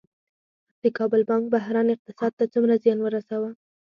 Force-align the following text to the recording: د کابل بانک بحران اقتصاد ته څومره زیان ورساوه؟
د 0.83 0.85
کابل 0.97 1.21
بانک 1.29 1.43
بحران 1.53 1.87
اقتصاد 1.95 2.31
ته 2.39 2.43
څومره 2.53 2.75
زیان 2.83 2.99
ورساوه؟ 3.01 3.49